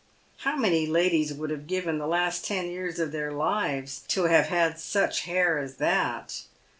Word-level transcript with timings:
How 0.37 0.55
many 0.55 0.87
ladies 0.87 1.31
would 1.31 1.51
have 1.51 1.67
given 1.67 1.99
the 1.99 2.07
last 2.07 2.43
ten 2.43 2.71
years 2.71 2.97
of 2.97 3.11
their 3.11 3.31
lives 3.31 4.01
to 4.07 4.23
have 4.23 4.47
had 4.47 4.79
such 4.79 5.25
hair 5.25 5.59
as 5.59 5.75
that 5.75 6.41